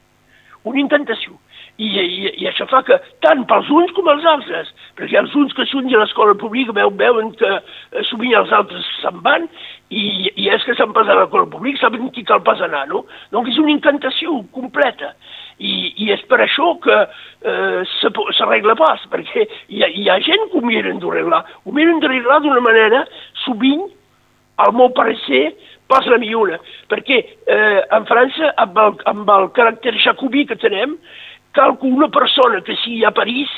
Una 0.67 0.81
incantació. 0.81 1.37
I, 1.77 1.89
i, 2.01 2.31
i 2.41 2.47
això 2.49 2.65
fa 2.71 2.81
que, 2.87 2.97
tant 3.21 3.43
pels 3.49 3.69
uns 3.69 3.91
com 3.97 4.07
els 4.09 4.25
altres, 4.31 4.71
perquè 4.97 5.19
els 5.21 5.35
uns 5.37 5.53
que 5.57 5.67
són 5.69 5.91
a 5.91 6.01
l'escola 6.01 6.33
pública 6.41 6.73
veu, 6.77 6.93
veuen 6.97 7.35
que 7.37 7.51
eh, 7.53 8.05
sovint 8.09 8.33
els 8.39 8.53
altres 8.57 8.87
se'n 9.03 9.19
van 9.25 9.45
i, 9.91 10.31
i 10.33 10.49
és 10.55 10.65
que 10.65 10.77
se'n 10.79 10.95
passen 10.97 11.13
a 11.13 11.19
l'escola 11.21 11.51
pública 11.53 11.85
saben 11.85 12.09
qui 12.15 12.25
cal 12.25 12.41
pas 12.47 12.63
anar, 12.65 12.87
no? 12.89 13.05
Donc 13.35 13.51
és 13.53 13.61
una 13.61 13.75
incantació 13.75 14.39
completa. 14.57 15.13
I, 15.57 15.93
i 16.05 16.11
és 16.13 16.25
per 16.29 16.41
això 16.45 16.73
que 16.85 16.97
eh, 16.97 17.85
s'arregla 18.39 18.77
pas, 18.81 19.05
perquè 19.13 19.45
hi 19.69 19.85
ha, 19.85 19.93
hi 19.93 20.09
ha 20.09 20.19
gent 20.25 20.49
que 20.53 20.61
ho 20.61 20.65
miren 20.65 21.01
d'arreglar. 21.01 21.45
Ho 21.65 21.77
miren 21.77 22.01
d'arreglar 22.01 22.41
d'una 22.45 22.65
manera, 22.65 23.05
sovint, 23.45 23.87
al 24.65 24.73
meu 24.73 24.89
parecer, 24.97 25.51
pas 25.87 26.07
la 26.11 26.19
millora, 26.19 26.59
perquè 26.91 27.21
eh, 27.23 27.81
en 27.95 28.07
França, 28.09 28.51
amb 28.65 28.79
el, 28.83 28.97
amb 29.13 29.33
el 29.37 29.49
caràcter 29.57 29.95
jacobí 30.03 30.47
que 30.49 30.59
tenem, 30.61 30.97
cal 31.57 31.79
que 31.81 31.89
una 31.89 32.09
persona 32.13 32.63
que 32.63 32.77
sigui 32.85 33.05
a 33.05 33.15
París 33.17 33.51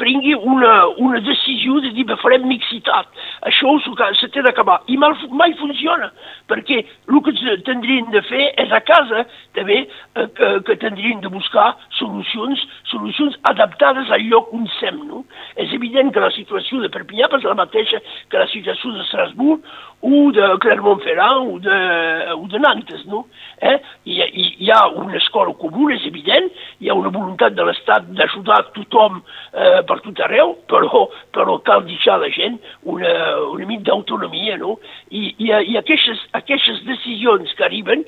prengui 0.00 0.34
una, 0.34 0.86
una 0.96 1.20
decisió 1.20 1.80
de 1.84 1.92
dir, 1.96 2.06
farem 2.22 2.46
mixitat. 2.48 3.10
Això 3.48 3.74
se 4.18 4.30
té 4.32 4.42
d'acabar. 4.44 4.80
I 4.88 4.96
mal, 5.00 5.16
mai 5.36 5.52
funciona, 5.60 6.10
perquè 6.48 6.80
el 6.80 7.20
que 7.26 7.56
tindrien 7.68 8.08
de 8.14 8.22
fer 8.28 8.46
és 8.64 8.72
a 8.72 8.80
casa 8.86 9.26
també 9.58 9.82
eh, 9.84 10.26
que, 10.36 10.50
que 10.66 10.78
tindrien 10.80 11.20
de 11.20 11.32
buscar 11.32 11.74
solucions, 11.98 12.64
solucions 12.90 13.36
adaptades 13.52 14.10
al 14.10 14.24
lloc 14.32 14.52
on 14.56 14.66
sem. 14.78 15.04
No? 15.10 15.24
És 15.60 15.72
evident 15.76 16.12
que 16.14 16.24
la 16.24 16.32
situació 16.34 16.80
de 16.80 16.92
Perpinyà 16.92 17.28
és 17.36 17.48
la 17.48 17.58
mateixa 17.58 18.00
que 18.30 18.40
la 18.40 18.48
situació 18.52 18.96
de 18.96 19.04
Strasbourg 19.10 19.60
o 20.02 20.32
de 20.32 20.46
Clermont-Ferrand 20.58 21.54
o 21.54 21.58
de, 21.58 22.32
o 22.34 22.46
de 22.48 22.58
Nantes. 22.58 23.04
No? 23.06 23.26
Eh? 23.60 23.76
Hi, 24.04 24.22
hi, 24.22 24.46
hi 24.64 24.70
ha 24.70 24.86
una 24.88 25.16
escola 25.16 25.52
comuna, 25.54 25.94
és 25.94 26.06
evident, 26.08 26.48
hi 26.80 26.88
ha 26.88 26.96
una 26.96 27.12
voluntat 27.12 27.54
de 27.56 27.66
l'Estat 27.68 28.08
d'ajudar 28.16 28.62
tothom 28.76 29.20
eh, 29.20 29.82
per 29.86 30.00
tot 30.00 30.24
arreu, 30.24 30.56
però, 30.70 31.06
però 31.34 31.58
cal 31.66 31.84
deixar 31.88 32.16
a 32.16 32.24
la 32.24 32.32
gent 32.32 32.58
una, 32.82 33.12
una 33.52 33.68
mica 33.68 33.90
d'autonomia, 33.90 34.56
no? 34.60 34.78
I, 35.10 35.34
i, 35.36 35.52
i 35.74 35.78
aquestes, 35.80 36.24
aquestes 36.40 36.82
decisions 36.88 37.52
que 37.56 37.68
arriben, 37.68 38.04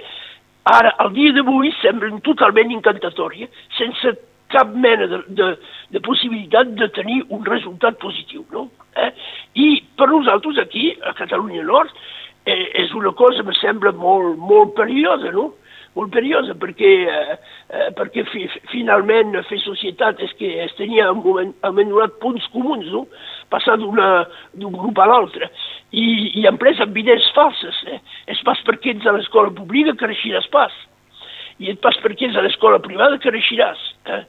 ara, 0.64 0.94
al 1.02 1.12
dia 1.12 1.34
d'avui, 1.36 1.74
semblen 1.82 2.22
totalment 2.24 2.72
incantatòries, 2.72 3.52
sense 3.76 4.16
cap 4.52 4.74
mena 4.74 5.08
de, 5.10 5.22
de, 5.38 5.48
de 5.94 6.02
possibilitat 6.04 6.74
de 6.78 6.88
tenir 6.96 7.22
un 7.28 7.44
resultat 7.48 7.98
positiu, 8.02 8.44
no? 8.52 8.68
Eh? 8.96 9.10
I 9.56 9.68
per 9.96 10.10
nosaltres 10.10 10.60
aquí, 10.62 10.92
a 11.02 11.14
Catalunya 11.18 11.64
Nord, 11.68 11.92
eh, 12.44 12.68
és 12.84 12.94
una 12.98 13.12
cosa, 13.16 13.42
me 13.42 13.56
sembla, 13.60 13.92
molt, 13.96 14.38
molt 14.38 14.76
perillosa, 14.78 15.32
no? 15.34 15.52
molt 15.92 16.12
perillosa 16.12 16.54
perquè, 16.56 16.90
eh, 17.04 17.34
eh, 17.68 17.88
perquè 17.96 18.24
fi, 18.30 18.46
finalment 18.70 19.34
fer 19.48 19.58
societat 19.60 20.22
és 20.24 20.32
que 20.38 20.48
es 20.64 20.72
tenia 20.78 21.10
amenurat 21.68 22.16
punts 22.22 22.46
comuns, 22.54 22.88
no? 22.92 23.04
passar 23.52 23.76
d'un 23.76 24.72
grup 24.72 24.98
a 24.98 25.08
l'altre. 25.10 25.50
I, 25.92 26.06
I 26.40 26.46
en 26.48 26.56
pres 26.60 26.80
idees 26.80 27.28
falses. 27.36 27.82
Eh? 27.92 28.00
És 28.32 28.40
pas 28.46 28.60
perquè 28.64 28.94
ets 28.94 29.06
a 29.06 29.12
l'escola 29.12 29.52
pública 29.52 29.94
que 29.98 30.08
reixiràs 30.08 30.48
pas. 30.52 30.72
I 31.60 31.68
és 31.74 31.80
pas 31.84 31.96
perquè 32.00 32.30
ets 32.30 32.38
a 32.40 32.44
l'escola 32.46 32.80
privada 32.80 33.20
que 33.20 33.30
reixiràs. 33.34 33.82
Eh? 34.06 34.22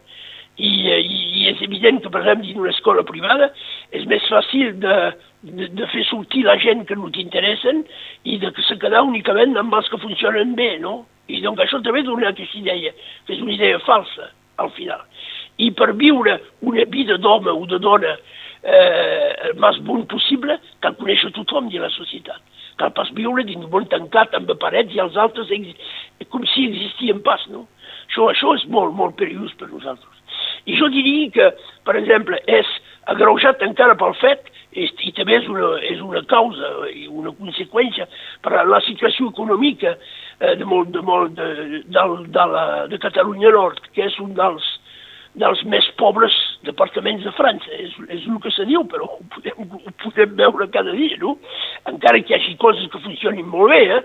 I, 0.58 0.72
eh, 0.86 1.00
i, 1.02 1.20
i 1.40 1.48
és 1.50 1.62
evident 1.66 1.98
que, 2.04 2.12
per 2.14 2.22
exemple, 2.22 2.46
dins 2.46 2.60
una 2.62 2.74
escola 2.74 3.04
privada 3.08 3.50
és 3.96 4.06
més 4.10 4.26
fàcil 4.30 4.76
de, 4.84 4.98
de, 5.50 5.70
de 5.74 5.88
fer 5.90 6.04
sortir 6.06 6.44
la 6.46 6.60
gent 6.62 6.86
que 6.90 6.98
no 7.00 7.10
t'interessen 7.14 7.82
i 8.30 8.38
de 8.42 8.52
se 8.68 8.78
quedar 8.82 9.02
únicament 9.08 9.58
amb 9.58 9.74
els 9.74 9.90
que 9.90 10.02
funcionen 10.04 10.54
bé, 10.60 10.76
no? 10.84 11.04
I 11.28 11.42
doncs 11.42 11.64
això 11.64 11.82
també 11.82 12.04
dona 12.06 12.30
aquesta 12.30 12.60
idea, 12.60 12.94
que 13.26 13.34
és 13.34 13.42
una 13.42 13.56
idea 13.56 13.82
falsa, 13.88 14.30
al 14.62 14.70
final. 14.78 15.02
I 15.58 15.72
per 15.78 15.94
viure 15.98 16.40
una 16.62 16.86
vida 16.90 17.18
d'home 17.18 17.54
o 17.54 17.66
de 17.70 17.80
dona 17.82 18.14
eh, 18.64 19.50
el 19.50 19.60
més 19.62 19.80
bon 19.88 20.06
possible, 20.10 20.58
cal 20.84 20.98
conèixer 21.00 21.32
tothom 21.36 21.70
de 21.74 21.82
la 21.82 21.92
societat. 21.94 22.42
Cal 22.82 22.94
pas 22.98 23.10
viure 23.14 23.46
dins 23.46 23.62
un 23.62 23.72
món 23.72 23.86
tancat 23.90 24.34
amb 24.38 24.50
parets 24.62 24.96
i 24.96 25.02
els 25.02 25.18
altres 25.18 25.52
com 26.34 26.46
si 26.50 26.66
existien 26.72 27.22
pas, 27.26 27.44
no? 27.54 27.68
Això, 28.08 28.30
això 28.32 28.56
és 28.58 28.66
molt, 28.74 28.96
molt 28.98 29.18
perillós 29.20 29.54
per 29.60 29.70
nosaltres. 29.70 30.23
I 30.66 30.78
jo 30.80 30.90
diria 30.94 31.30
que, 31.36 31.50
per 31.88 31.98
exemple, 32.00 32.40
és 32.48 32.70
agreujat 33.12 33.64
encara 33.66 33.98
pel 34.00 34.16
fet, 34.22 34.50
i, 34.74 34.88
i 35.06 35.12
també 35.14 35.38
és 35.38 35.50
una, 35.52 35.74
és 35.86 36.00
una 36.02 36.24
causa 36.30 36.70
i 36.90 37.08
una 37.08 37.34
conseqüència 37.38 38.08
per 38.46 38.56
a 38.58 38.64
la 38.66 38.80
situació 38.86 39.30
econòmica 39.30 39.94
eh, 39.94 40.56
de, 40.60 40.66
molt, 40.66 40.90
de, 40.96 41.04
molt, 41.06 41.36
de, 41.38 41.50
de, 41.60 41.82
de, 41.94 42.48
la, 42.56 42.64
de 42.90 43.00
Catalunya 43.02 43.54
Nord, 43.54 43.84
que 43.94 44.08
és 44.08 44.18
un 44.24 44.34
dels, 44.38 44.66
dels 45.40 45.64
més 45.70 45.88
pobres 46.00 46.36
departaments 46.68 47.26
de 47.26 47.34
França. 47.38 47.70
És, 47.80 47.96
és 48.10 48.28
el 48.30 48.40
que 48.44 48.54
se 48.56 48.68
diu, 48.70 48.86
però 48.90 49.10
ho 49.16 49.22
podem, 49.36 49.66
ho 49.80 49.96
podem 50.06 50.38
veure 50.40 50.70
cada 50.74 50.94
dia, 50.98 51.20
no? 51.22 51.38
Encara 51.90 52.22
que 52.22 52.34
hi 52.36 52.40
hagi 52.40 52.56
coses 52.62 52.90
que 52.94 53.04
funcionin 53.06 53.50
molt 53.50 53.74
bé, 53.74 53.84
eh? 54.00 54.04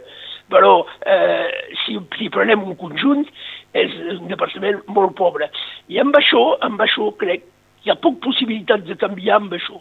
Però 0.51 0.87
eh, 1.07 1.75
si, 1.85 1.99
si 2.17 2.29
prenem 2.33 2.65
un 2.65 2.77
conjunt 2.81 3.25
és 3.77 3.95
un 4.17 4.29
departament 4.31 4.81
molt 4.89 5.15
pobre. 5.19 5.51
I 5.93 6.01
amb 6.03 6.17
això, 6.19 6.43
amb 6.65 6.81
això 6.85 7.11
crec 7.21 7.45
que 7.45 7.55
hi 7.89 7.93
ha 7.93 8.01
poc 8.03 8.19
possibilitat 8.25 8.85
de 8.89 8.97
canviar 8.99 9.39
amb 9.39 9.53
això, 9.55 9.79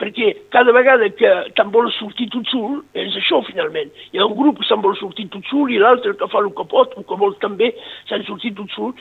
perquè 0.00 0.32
cada 0.52 0.74
vegada 0.76 1.08
que 1.20 1.30
te'n 1.56 1.70
vols 1.72 1.94
sortir 2.00 2.26
tot 2.32 2.48
sol, 2.50 2.80
és 2.98 3.14
això 3.20 3.42
finalment. 3.46 3.92
Hi 4.12 4.20
ha 4.20 4.26
un 4.26 4.36
grup 4.38 4.58
que 4.60 4.66
se'n 4.68 4.82
vol 4.84 4.96
sortir 4.98 5.28
tot 5.32 5.46
sol 5.50 5.70
i 5.72 5.78
l'altre 5.80 6.16
que 6.18 6.28
fa 6.32 6.42
el 6.42 6.50
que 6.56 6.66
pot, 6.72 6.96
o 6.96 7.04
que 7.06 7.20
vol 7.20 7.36
també 7.44 7.72
se'n 8.10 8.26
sortir 8.26 8.52
tot 8.58 8.72
sol, 8.76 8.96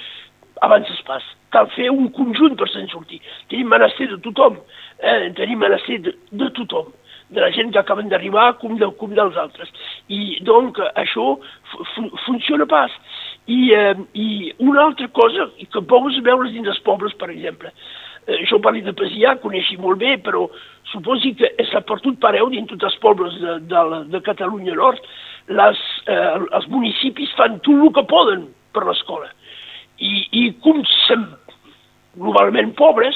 abans 0.63 0.91
es 0.91 1.01
pas. 1.07 1.23
Cal 1.51 1.67
fer 1.75 1.89
un 1.91 2.07
conjunt 2.15 2.55
per 2.59 2.69
se'n 2.71 2.87
sortir. 2.91 3.19
Tenim 3.51 3.73
menester 3.73 4.07
de 4.13 4.21
tothom, 4.23 4.61
eh? 4.99 5.33
tenim 5.35 5.59
menester 5.65 5.99
de, 6.05 6.15
de 6.31 6.51
tothom 6.59 6.93
de 7.35 7.43
la 7.43 7.51
gent 7.51 7.73
que 7.73 7.81
acaben 7.81 8.09
d'arribar 8.09 8.53
com, 8.61 8.77
de, 8.79 8.87
com 8.99 9.13
dels 9.15 9.37
altres. 9.37 9.71
I 10.09 10.39
doncs 10.47 10.79
això 10.95 11.35
funciona 12.25 12.67
pas. 12.69 12.93
I, 13.51 13.59
eh, 13.75 13.93
I 14.15 14.53
una 14.63 14.87
altra 14.87 15.07
cosa 15.13 15.49
que 15.59 15.83
pots 15.91 16.21
veure 16.25 16.49
dins 16.49 16.65
dels 16.65 16.81
pobles, 16.87 17.13
per 17.19 17.29
exemple, 17.33 17.73
eh, 18.25 18.41
jo 18.49 18.59
parlo 18.63 18.81
de 18.81 18.95
Pesià, 18.97 19.35
coneixi 19.43 19.77
molt 19.77 20.01
bé, 20.01 20.15
però 20.23 20.47
suposi 20.91 21.35
que 21.37 21.51
s'ha 21.69 21.83
per 21.85 21.99
tot 22.01 22.17
pareu 22.23 22.49
dins 22.49 22.69
tots 22.71 22.87
els 22.89 22.97
pobles 23.03 23.37
de, 23.41 23.59
de, 23.69 23.85
de 24.13 24.21
Catalunya 24.25 24.75
Nord, 24.79 25.03
les, 25.47 25.81
eh, 26.09 26.35
els 26.57 26.67
municipis 26.73 27.33
fan 27.37 27.59
tot 27.65 27.75
el 27.75 27.93
que 27.93 28.05
poden 28.09 28.47
per 28.73 28.85
l'escola. 28.87 29.29
I, 29.99 30.25
I 30.31 30.43
com 30.63 30.81
som 31.05 31.29
globalment 32.19 32.73
pobres, 32.79 33.15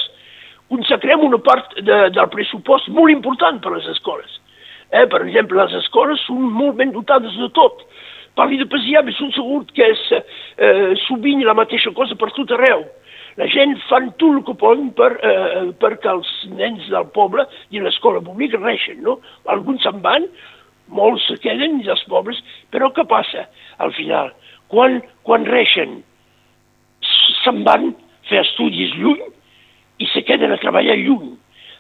consacrem 0.69 1.25
una 1.25 1.39
part 1.43 1.73
de, 1.81 1.97
del 2.15 2.29
pressupost 2.33 2.89
molt 2.93 3.11
important 3.13 3.59
per 3.63 3.73
a 3.73 3.77
les 3.77 3.89
escoles. 3.95 4.38
Eh, 4.89 5.05
per 5.09 5.21
exemple, 5.25 5.59
les 5.61 5.75
escoles 5.83 6.21
són 6.25 6.45
molt 6.53 6.77
ben 6.79 6.93
dotades 6.95 7.35
de 7.38 7.49
tot. 7.57 7.85
Pesià, 8.39 9.01
però 9.03 9.15
són 9.17 9.33
segur 9.35 9.59
que 9.75 9.83
és 9.91 10.01
eh, 10.15 10.93
sovint 11.07 11.41
la 11.43 11.57
mateixa 11.57 11.91
cosa 11.91 12.15
per 12.15 12.29
tot 12.38 12.53
arreu. 12.55 12.85
La 13.39 13.47
gent 13.51 13.75
fan 13.89 14.09
tot 14.19 14.38
el 14.38 14.43
que 14.47 14.55
poden 14.61 14.89
per, 14.95 15.09
eh, 15.23 15.65
perquè 15.81 16.09
els 16.11 16.29
nens 16.55 16.88
del 16.91 17.09
poble 17.15 17.45
i 17.71 17.81
l'escola 17.83 18.21
pública 18.23 18.61
reixen, 18.61 19.01
no? 19.03 19.17
Alguns 19.51 19.83
se'n 19.83 19.99
van, 20.05 20.27
molts 20.88 21.27
se 21.27 21.38
queden 21.43 21.81
dels 21.83 22.03
pobles, 22.09 22.39
però 22.71 22.89
què 22.95 23.05
passa 23.07 23.45
al 23.83 23.91
final? 23.97 24.31
Quan, 24.71 25.01
quan 25.27 25.45
reixen, 25.49 25.99
se'n 27.43 27.63
van 27.67 27.91
fer 28.29 28.41
estudis 28.45 28.95
lluny 28.97 29.27
i 30.00 30.08
se 30.13 30.24
queden 30.27 30.56
a 30.56 30.60
treballar 30.62 30.98
lluny. 31.00 31.36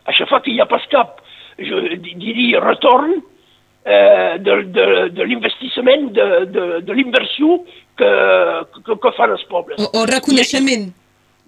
Això 0.09 0.27
fa 0.29 0.41
que 0.43 0.51
hi 0.53 0.59
ha 0.61 0.67
pas 0.69 0.85
cap, 0.91 1.19
jo 1.59 1.81
diria, 1.99 2.61
retorn 2.63 3.17
eh, 3.17 4.37
de, 4.39 4.61
de, 4.75 4.85
de 5.15 5.27
l'investissament, 5.27 6.09
de, 6.15 6.27
de, 6.53 6.67
de 6.85 6.97
l'inversió 6.97 7.59
que, 7.99 8.11
que, 8.85 8.95
que 8.95 9.27
els 9.27 9.45
pobles. 9.51 9.79
O, 9.79 9.91
o 10.01 10.05
reconeixement. 10.09 10.89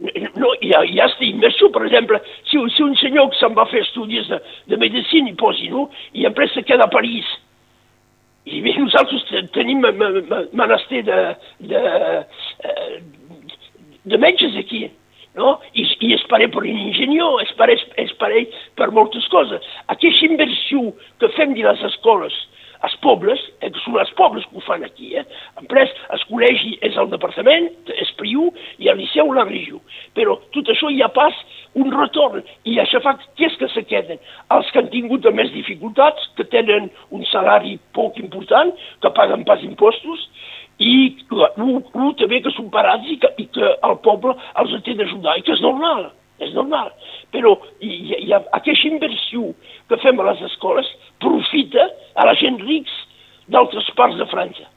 No, 0.02 0.50
hi 0.66 0.72
ha, 0.74 0.82
hi 0.82 0.98
ha 0.98 1.06
aquesta 1.06 1.28
inversió, 1.28 1.70
per 1.70 1.84
exemple, 1.86 2.18
si, 2.50 2.58
si 2.74 2.82
un 2.82 2.96
senyor 2.98 3.30
que 3.30 3.38
se'n 3.38 3.54
va 3.58 3.68
fer 3.70 3.84
estudis 3.86 4.26
de, 4.32 4.40
de 4.72 4.80
medicina 4.82 5.30
i 5.30 5.38
posi, 5.38 5.70
no? 5.70 5.90
i 6.18 6.26
després 6.26 6.56
se 6.56 6.64
queda 6.66 6.88
a 6.88 6.94
París, 6.94 7.28
i 8.50 8.64
bé, 8.66 8.74
nosaltres 8.80 9.28
tenim 9.54 9.84
menester 9.86 11.04
de, 11.06 11.20
de, 11.70 11.82
de, 12.64 12.72
de 14.10 14.18
metges 14.18 14.58
aquí, 14.58 14.88
no? 15.38 15.60
I, 15.78 15.86
parell 16.32 16.54
per 16.54 16.64
un 16.64 16.80
enginyer, 16.88 17.32
és 17.46 17.52
parell, 17.60 17.84
és 18.02 18.16
parell 18.22 18.48
per 18.80 18.92
moltes 18.96 19.28
coses. 19.34 19.68
Aquesta 19.94 20.30
inversió 20.30 20.88
que 21.20 21.32
fem 21.38 21.54
de 21.58 21.68
les 21.68 21.86
escoles 21.92 22.40
els 22.82 22.96
pobles, 23.04 23.42
eh, 23.62 23.70
són 23.84 24.00
els 24.02 24.12
pobles 24.18 24.46
que 24.50 24.58
ho 24.58 24.64
fan 24.66 24.84
aquí, 24.86 25.12
eh? 25.18 25.24
en 25.60 25.68
pres, 25.70 25.92
el 26.14 26.22
col·legi 26.30 26.74
és 26.88 26.96
el 26.98 27.12
departament, 27.12 27.70
és 27.94 28.12
Priu, 28.18 28.48
i 28.82 28.90
el 28.90 28.98
liceu 29.02 29.30
la 29.36 29.46
regió. 29.46 29.82
Però 30.18 30.40
tot 30.56 30.72
això 30.74 30.90
hi 30.90 31.02
ha 31.06 31.12
pas 31.14 31.38
un 31.78 31.92
retorn, 31.94 32.42
i 32.66 32.80
això 32.82 33.02
fa 33.04 33.14
que 33.22 33.46
és 33.48 33.58
que 33.60 33.70
se 33.74 33.86
queden 33.90 34.22
els 34.56 34.72
que 34.72 34.82
han 34.82 34.90
tingut 34.94 35.28
més 35.38 35.52
dificultats, 35.54 36.32
que 36.38 36.48
tenen 36.50 36.90
un 37.12 37.26
salari 37.30 37.78
poc 37.94 38.18
important, 38.20 38.74
que 39.02 39.14
paguen 39.18 39.46
pas 39.46 39.62
impostos, 39.64 40.26
i 40.82 41.14
un, 41.32 41.84
un 41.94 42.16
també 42.18 42.42
que 42.42 42.54
són 42.56 42.72
parats 42.74 43.06
i 43.06 43.20
que, 43.22 43.30
i 43.38 43.46
que 43.54 43.76
el 43.86 44.00
poble 44.02 44.34
els 44.58 44.74
té 44.82 44.98
d'ajudar 44.98 45.38
i 45.38 45.46
que 45.46 45.54
és 45.54 45.62
normal, 45.62 46.10
és 46.42 46.54
normal. 46.58 46.92
Però 47.34 47.56
hi 47.84 48.32
ha 48.34 48.42
aquesta 48.58 48.90
inversió 48.90 49.52
que 49.90 50.00
fem 50.04 50.20
a 50.20 50.28
les 50.32 50.44
escoles 50.50 50.90
profita 51.24 51.88
a 52.16 52.28
la 52.28 52.36
gent 52.40 52.60
rics 52.66 52.94
d'altres 53.52 53.90
parts 53.98 54.18
de 54.20 54.28
França. 54.32 54.68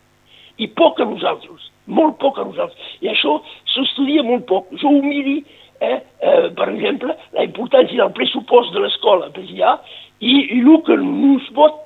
I 0.59 0.68
poc 0.78 1.00
a 1.02 1.06
nosaltres, 1.09 1.68
molt 1.87 2.18
poc 2.23 2.38
a 2.38 2.47
nosaltres. 2.47 2.97
I 3.02 3.11
això 3.12 3.38
s'estudia 3.75 4.23
molt 4.26 4.47
poc. 4.50 4.71
Jo 4.80 4.92
ho 4.92 5.02
miri, 5.02 5.40
eh, 5.80 5.99
eh, 6.21 6.50
per 6.56 6.68
exemple, 6.71 7.16
la 7.35 7.47
importància 7.47 8.02
del 8.02 8.14
pressupost 8.16 8.75
de 8.75 8.85
l'escola, 8.85 9.30
perquè 9.35 9.56
hi 9.56 9.62
ha, 9.62 9.78
i, 10.21 10.35
i 10.59 10.61
el 10.62 10.83
que 10.87 10.99
no 11.00 11.37
es 11.40 11.49
pot, 11.56 11.80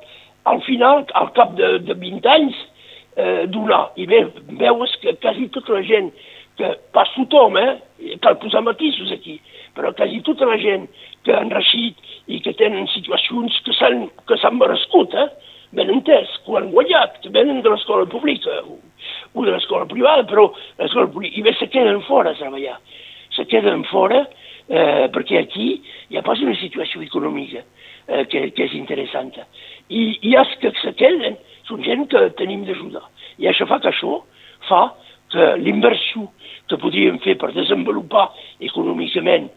al 0.49 0.61
final, 0.67 1.07
al 1.19 1.33
cap 1.37 1.55
de, 1.57 1.79
de 1.85 1.97
20 1.97 2.29
anys, 2.35 2.59
eh, 3.19 3.47
donar. 3.53 3.89
I 3.97 4.07
bé, 4.07 4.25
veus 4.61 4.95
que 5.03 5.17
quasi 5.23 5.49
tota 5.55 5.79
la 5.79 5.85
gent 5.89 6.13
que 6.59 6.73
pas 6.95 7.11
tothom, 7.15 7.57
eh? 7.59 8.17
cal 8.23 8.39
posar 8.43 8.63
matisos 8.67 9.13
aquí, 9.15 9.39
però 9.75 9.93
quasi 9.95 10.21
tota 10.27 10.47
la 10.47 10.59
gent 10.59 10.89
que 11.27 11.35
han 11.35 11.51
reixit 11.55 11.99
i 12.27 12.41
que 12.43 12.55
tenen 12.59 12.89
situacions 12.93 13.61
que 13.65 13.75
s'han 13.79 14.59
merescut, 14.59 15.15
eh? 15.15 15.29
ben 15.77 15.91
entès, 15.93 16.31
que 16.45 16.57
han 16.57 16.71
guanyat, 16.73 17.19
que 17.23 17.33
venen 17.33 17.63
de 17.63 17.71
l'escola 17.73 18.07
pública 18.09 18.61
o, 18.65 18.79
o 19.35 19.45
de 19.45 19.53
l'escola 19.53 19.87
privada, 19.91 20.25
però 20.29 20.49
l'escola 20.79 21.11
pública, 21.13 21.37
i 21.37 21.45
bé 21.45 21.55
se 21.59 21.69
queden 21.73 22.01
fora 22.09 22.33
a 22.33 22.39
treballar. 22.39 22.79
Se 23.37 23.45
queden 23.47 23.85
fora 23.91 24.25
eh, 24.69 25.09
perquè 25.13 25.43
aquí 25.43 25.69
hi 26.09 26.19
ha 26.19 26.25
pas 26.25 26.41
una 26.45 26.57
situació 26.59 27.03
econòmica 27.05 27.61
eh, 27.63 28.25
que, 28.31 28.49
que 28.57 28.65
és 28.65 28.75
interessant. 28.79 29.35
I, 29.89 30.03
i 30.25 30.35
els 30.41 30.55
que 30.63 30.73
se 30.81 30.95
queden 30.97 31.37
són 31.69 31.85
gent 31.85 32.09
que 32.13 32.31
tenim 32.41 32.65
d'ajudar. 32.69 33.05
I 33.39 33.51
això 33.53 33.69
fa 33.69 33.81
que 33.85 33.93
això 33.93 34.23
fa 34.69 34.89
que 35.33 35.51
l'inversió 35.61 36.29
que 36.69 36.79
podríem 36.81 37.19
fer 37.25 37.37
per 37.41 37.53
desenvolupar 37.57 38.29
econòmicament 38.65 39.49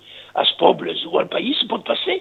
els 0.42 0.52
pobles 0.60 1.04
o 1.08 1.20
el 1.20 1.30
país 1.32 1.60
pot 1.70 1.84
passar, 1.88 2.20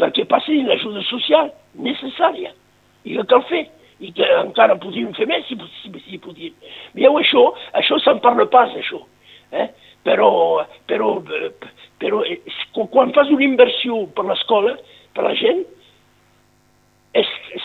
perquè 0.00 0.26
l'ajuda 0.28 1.02
social 1.08 1.52
necessària 1.74 2.52
i 3.04 3.16
que 3.16 3.26
cal 3.28 3.42
fer 3.48 3.66
i 4.00 4.12
que 4.12 4.26
encara 4.42 4.76
podríem 4.76 5.12
fer 5.16 5.26
més 5.26 5.46
si, 5.48 5.56
si, 5.80 5.90
si. 6.04 6.52
Veieu 6.94 7.16
això? 7.16 7.54
Això 7.72 7.98
se'n 7.98 8.20
parla 8.20 8.44
pas, 8.46 8.74
això. 8.76 9.00
Eh? 9.52 9.68
Però, 10.04 10.64
però, 10.86 11.22
però 11.98 12.22
eh, 12.24 12.40
quan 12.74 13.12
fas 13.12 13.30
una 13.30 13.44
inversió 13.44 14.04
per 14.14 14.26
l'escola, 14.26 14.76
per 15.14 15.24
la 15.24 15.34
gent, 15.34 15.64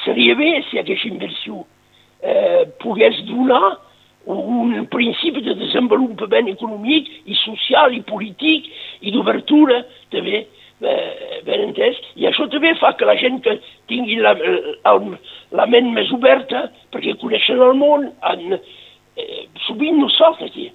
seria 0.05 0.35
bé 0.39 0.61
si 0.69 0.79
aquesta 0.79 1.09
inversió 1.09 1.65
eh, 2.23 2.63
pogués 2.79 3.19
donar 3.27 3.75
un 4.25 4.85
principi 4.91 5.41
de 5.41 5.55
desenvolupament 5.57 6.49
econòmic 6.51 7.07
i 7.25 7.37
social 7.41 7.93
i 7.95 8.03
polític 8.05 8.67
i 9.01 9.13
d'obertura 9.13 9.81
també 10.13 10.43
eh, 10.43 11.41
ben 11.45 11.67
entès, 11.69 11.97
i 12.15 12.27
això 12.29 12.47
també 12.51 12.73
fa 12.79 12.93
que 12.97 13.07
la 13.09 13.17
gent 13.17 13.41
que 13.45 13.57
tingui 13.89 14.19
la, 14.21 14.35
la, 14.37 14.95
la 15.57 15.65
ment 15.69 15.89
més 15.95 16.11
oberta 16.13 16.67
perquè 16.93 17.17
coneixen 17.21 17.61
el 17.61 17.73
món 17.79 18.11
en, 18.33 18.59
eh, 19.17 19.41
sovint 19.67 19.97
no 20.01 20.09
sort 20.17 20.43
aquí. 20.45 20.69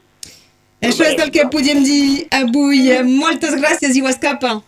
Això 0.84 1.06
és 1.08 1.18
el 1.22 1.30
que 1.32 1.46
podem 1.50 1.82
dir 1.86 2.26
avui. 2.36 2.90
Moltes 3.08 3.56
gràcies, 3.56 3.96
Iwascapa. 3.96 4.58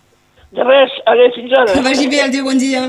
De 0.56 0.64
res, 0.64 0.94
adéu, 1.04 1.34
fins 1.36 1.52
ara. 1.52 1.74
Que 1.74 1.84
vagi 1.84 2.08
bé, 2.08 2.22
adéu, 2.24 2.48
bon 2.48 2.58
dia. 2.58 2.88